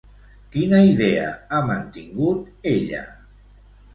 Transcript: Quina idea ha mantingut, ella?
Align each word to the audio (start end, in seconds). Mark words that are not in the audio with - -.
Quina 0.53 0.79
idea 0.91 1.27
ha 1.51 1.59
mantingut, 1.67 2.41
ella? 2.75 3.03